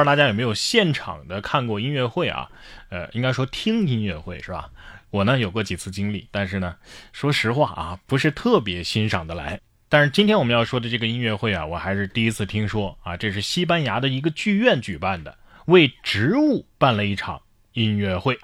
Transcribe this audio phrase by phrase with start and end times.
[0.00, 2.48] 道大家有没有现场的看过音乐会啊？
[2.88, 4.70] 呃，应该说听音乐会是吧？
[5.10, 6.76] 我呢有过几次经历，但是呢，
[7.12, 9.60] 说实话啊，不是特别欣赏的来。
[9.88, 13.16] 但是今天我们要说的这个音乐会啊，我还是第一次听说啊。
[13.16, 15.36] 这是西班牙的一个剧院举办的，
[15.66, 17.42] 为植物办了一场
[17.72, 18.38] 音乐会。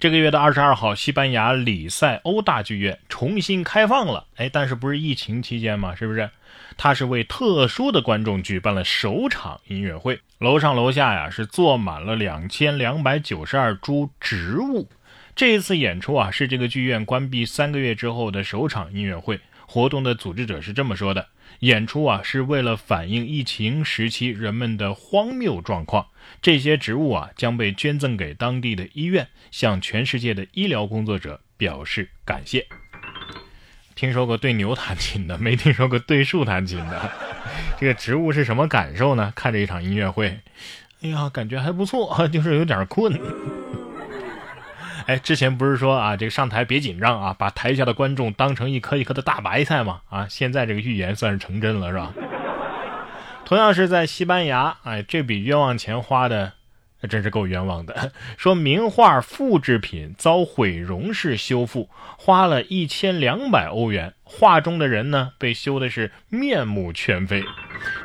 [0.00, 4.26] 这个月的二十二号，西班牙里塞欧大剧院重新开放了。
[4.34, 5.94] 哎，但是不是疫情期间吗？
[5.94, 6.28] 是不是？
[6.76, 10.20] 他是为特殊的观众举办了首场音乐会。
[10.38, 14.88] 楼上楼下呀是坐满了两千两百九十二株植物。
[15.34, 19.40] 这一次演出啊是这个剧院关闭三个月之后的首场音乐会。
[19.66, 21.28] 活动的组织者是这么说的：
[21.60, 26.06] 演出啊是为了反映疫情时期人们的荒谬状况。
[26.42, 32.66] 这些植物啊将被捐赠给当地的医院，向全世界的医疗工作者表示感谢。
[33.94, 37.10] 听说过对牛弹琴的，没听说过对树弹琴的。
[37.78, 39.32] 这个植物是什么感受呢？
[39.34, 40.40] 看这一场音乐会，
[41.02, 43.18] 哎呀，感觉还不错， 就是有点困。
[45.06, 50.00] 哎，之前不是说啊，这个上台别紧张啊，把台下的观众当成一颗一颗的大白菜吗？
[50.08, 52.12] 啊，现在这个预言算是成真了，是吧？
[53.44, 56.52] 同样是在西班牙，哎，这笔冤枉钱花的
[57.06, 58.12] 真是够冤枉的。
[58.36, 61.88] 说名画复制品遭毁容式修复，
[62.18, 67.44] 花了一千两百欧元，画中的人呢被修的是面目全非。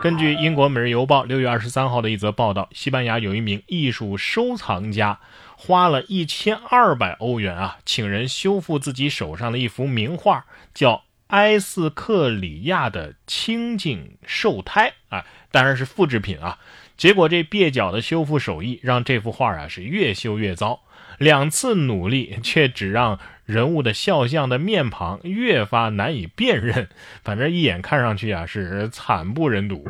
[0.00, 5.20] 根据英国《每日邮报》六月二十三号的一则报道，西班牙有一名艺术收藏家。
[5.60, 10.92] 花了一千二百欧元啊，请人修复自己手上的一幅名画，叫
[11.26, 16.60] 《埃斯克里亚的清净受胎》啊，当然是复制品啊。
[16.98, 20.80] 结果这蹩脚的修复手艺让这幅画啊是越修越糟，
[21.16, 26.88] 两次努力却只让人物的肖像的面庞越发难以辨认，
[27.22, 29.88] 反正一眼看上去啊是惨不忍睹。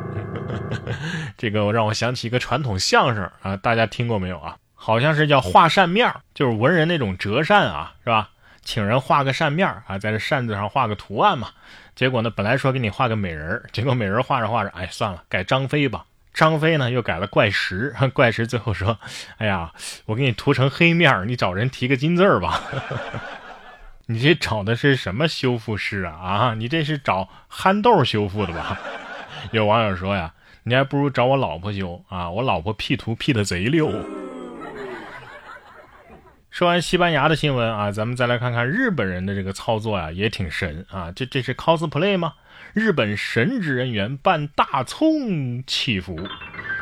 [1.35, 4.55] 这个让我想起一个传统相声啊，大家听过没有啊？
[4.75, 8.29] 好像是叫画扇面就是文人那种折扇啊，是吧？
[8.61, 11.49] 请人画个扇面啊，在这扇子上画个图案嘛。
[11.95, 16.05] 结果呢，本来说给你画个美人结果美人画着画着，哎，算了，改张飞吧。
[16.33, 18.97] 张飞呢又改了怪石， 怪石最后说，
[19.37, 19.73] 哎呀，
[20.05, 22.61] 我给你涂成黑面你找人提个金字吧。
[24.07, 26.13] 你这找的是什么修复师啊？
[26.15, 28.79] 啊，你这是找憨豆修复的吧？
[29.51, 33.91] 有网友说呀，你还不如找我老婆修啊，我老婆 P 图 P 的贼溜。
[36.49, 41.11] 说完西班牙的新闻啊，咱们再来看看日本人的这个操作呀，也挺神啊！
[41.15, 42.33] 这这是 cosplay 吗？
[42.73, 46.17] 日本神职人员扮大葱祈福。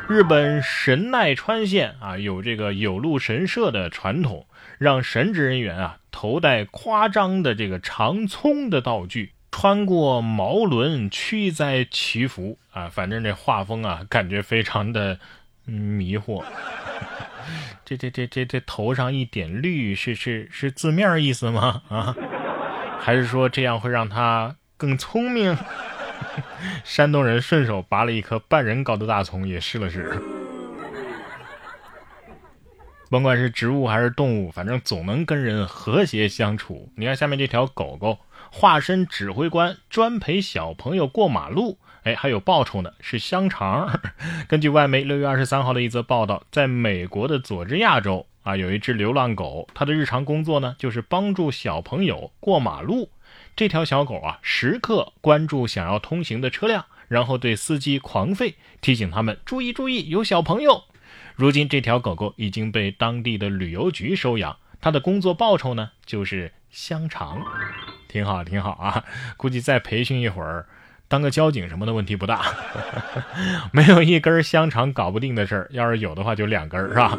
[0.08, 4.46] 日本神奈川县啊，有这个有路神社的传统，
[4.78, 12.88] 让神职人员啊头戴夸张的这个长葱的道具，穿过毛轮驱灾祈福啊。
[12.88, 15.18] 反正这画风啊，感觉非常的
[15.66, 16.42] 迷惑。
[17.84, 21.82] 这这这这这头上一点绿是是是字面意思吗？
[21.88, 22.14] 啊，
[22.98, 25.54] 还是说这样会让他更聪明？
[26.84, 30.18] 山东人顺手拔了一颗半人高的大葱也试了试。
[33.10, 36.92] 甭管是植物还是动物，反正总能跟人和谐相处。
[36.96, 38.18] 你看下面这条狗狗，
[38.50, 41.78] 化身指挥官，专陪小朋友过马路。
[42.04, 44.00] 哎，还有报酬呢，是香肠。
[44.46, 53.10] 根据外媒六月二十三号的一则报道，在美国的佐治亚州啊，有一只流浪狗，它的日常工作呢，就是帮助小朋友过马路。
[53.58, 60.84] 这条小狗啊，时刻关注想要通行的车辆，然后对司机狂吠，提醒他们注意注意，有小朋友。
[61.34, 67.42] 如今，这条狗狗已经被当地的旅游局收养，它的工作报酬呢，就是香肠，
[68.06, 69.04] 挺好挺好啊。
[69.36, 70.66] 估计再培训一会儿。
[71.08, 72.44] 当个交警什么的问题不大，
[73.72, 77.18] 没有一根香肠搞不定的事儿，要是有的话就两根儿，是吧？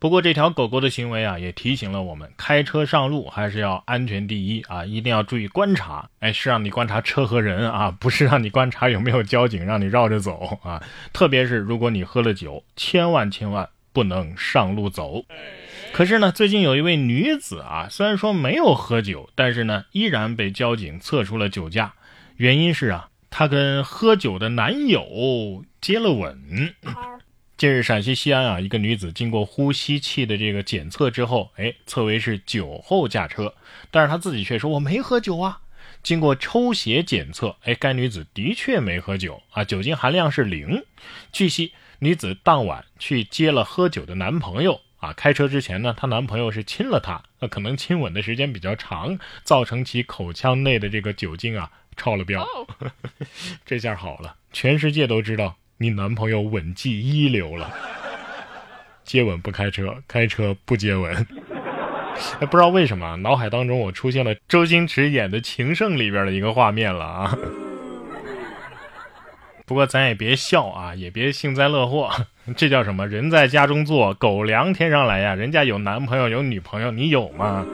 [0.00, 6.08] 不过这条狗狗的行为啊，也提醒了我们，开车上路还是要安全第一啊，一定要注意观察。
[6.20, 10.82] 哎，是让你观察车和人啊， 不是让你观察有没有交警让你绕着走啊。
[11.12, 15.22] 特别是如果你喝了酒，千万千万不能上路走。
[15.92, 21.92] 可是呢，最近有一位女子啊，虽然说没有喝酒，但是呢，依然被交警测出了酒驾。
[22.36, 26.74] 原因是啊，她跟喝酒的男友接了吻。
[27.60, 33.54] 近日，陕西西安啊，一个女子经过呼吸器的这个检测之后，哎，测为是酒后驾车，
[33.90, 35.60] 但是她自己却说我没喝酒啊。
[36.02, 40.82] 经过抽血检测，哎，该女子的确没喝酒啊，酒精含量是零。
[41.32, 44.80] 据悉，女子当晚去接了喝酒的男朋友。
[45.00, 52.46] 啊，开车之前呢，她男朋友是亲了她，那可能亲吻的时间比较长，造成其口腔内的这个酒精啊超了标。
[53.66, 57.72] 这下好了，全世界都知道你男朋友吻技一流了。
[59.02, 61.26] 接吻不开车，开车不接吻。
[62.38, 67.38] 哎，不知道为什么，脑海当中我出现了周星驰演的《情圣》里边的一个画面了啊。
[69.64, 72.10] 不过咱也别笑啊，也别幸灾乐祸，
[72.54, 73.06] 这叫什么？
[73.06, 75.34] 人在家中坐，狗粮天上来呀！
[75.34, 77.64] 人家有男朋友有女朋友，你有吗？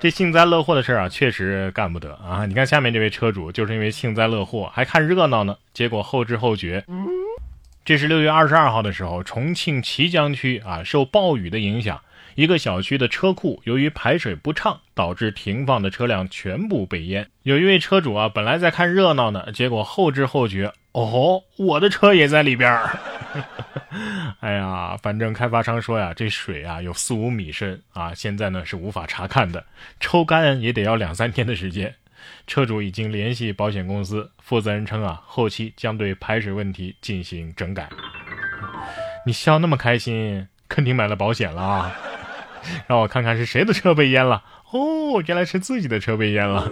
[0.00, 2.46] 这幸灾乐祸的事儿啊，确实干不得啊！
[2.46, 6.84] 你看下面这位车主，就是因为幸灾乐祸，还看热闹呢，结果后知后觉。
[7.84, 12.00] 这是六月二十二号的时候，重庆綦江区啊，受暴雨的影响。
[12.36, 17.28] 一个小区的车库由于排水不畅，导致停放的车辆全部被淹。
[17.42, 22.96] 有一位车主啊，本来在看热闹呢，结果后知后觉，哦，我的车也在里边儿。
[24.40, 29.64] 哎呀，反正开发商说呀，这水啊有四五米深啊，现在呢是无法查看的，
[29.98, 31.94] 抽干也得要两三天的时间。
[32.46, 37.88] 车主已经联系保险公司，负责人称啊，后期将对排水问题进行整改。
[39.24, 41.96] 你笑那么开心，肯定买了保险了啊！
[42.86, 44.42] 让我看看是谁的车被淹了
[44.72, 46.70] 哦，原来是自己的车被淹了。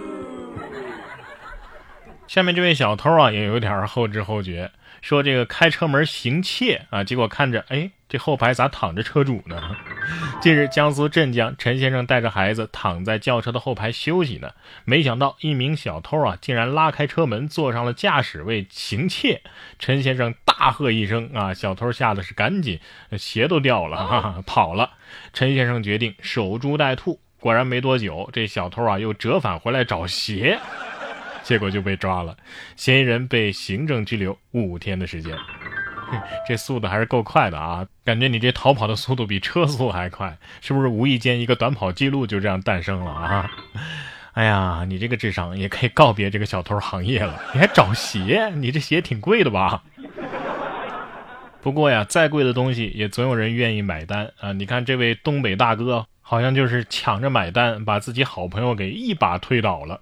[2.26, 4.70] 下面这位小偷啊，也有点后知后觉，
[5.02, 9.76] 说这个开车门行窃啊，结果看着哎，这后排咋躺着车主呢？
[10.40, 14.52] 近日，江苏镇江陈先生带着孩子躺在轿车的后排休息呢，
[14.84, 19.43] 没想到一名小偷啊，竟然拉开车门坐上了驾驶位行窃。
[19.78, 22.81] 陈先生大喝一声啊，小偷吓得是赶紧
[23.16, 24.90] 鞋都掉了，跑了。
[25.32, 30.58] 陈先生决定守株待兔，果然没多久，这小偷啊又折返回来找鞋，
[31.46, 32.37] 结果就被抓了。
[32.75, 35.32] 嫌疑人被行政拘留五天的时间，
[36.48, 37.87] 这速度还是够快的啊！
[38.04, 40.88] 感觉你这逃跑的速度比车速还快，是不是？
[40.88, 43.50] 无意间一个短跑记录就这样诞生了啊！
[44.34, 47.40] 哎呀，你这个智商也可以告别这个小偷行业了。
[47.54, 48.50] 你还找鞋？
[48.56, 49.84] 你这鞋挺贵的吧？
[51.62, 54.52] 不过呀，再贵的东西也总有人愿意买单啊！
[54.52, 60.00] 你看这位东北大哥，好像就是抢着买单，把自己好朋友给一把推倒了。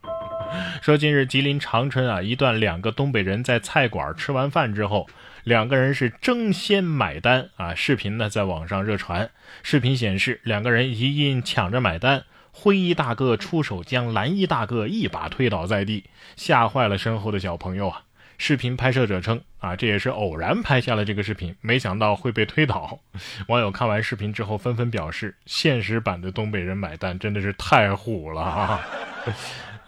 [0.83, 5.09] 说近日吉林长春啊，一段两个东北人在菜馆吃完饭之后，
[5.45, 7.75] 两个人是争先买单啊！
[7.75, 9.31] 视频呢在网上热传，
[9.62, 16.05] 视频显示两个人一因抢着买单，灰衣大哥出手将蓝衣大哥一把推倒在地，
[16.37, 18.03] 吓坏了身后的小朋友啊！
[18.37, 22.99] 视频拍摄者称：“啊，这也是偶然拍下了这个视频，没想到会被推倒。
[23.47, 28.81] ”网友看完视频之后纷纷表示：“现实版的东北人买单真的是太虎了啊！”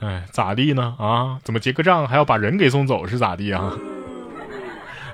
[0.01, 0.95] 哎，咋地呢？
[0.99, 3.73] 啊，怎么结个账还要把人给送走是咋地啊？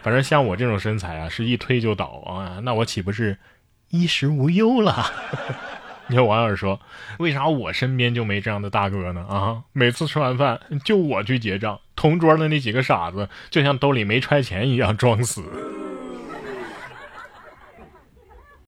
[0.03, 3.39] 反正像我这种身材啊，是一推就倒啊，那我岂不是
[3.91, 5.07] 衣食无忧了？
[6.09, 6.81] 你有网友说
[7.21, 9.25] ：“为啥我身边就没这样的大哥呢？
[9.31, 15.45] 啊，每次吃完饭就我去结账，同桌的那几个傻子就像兜里没揣钱一样装死。”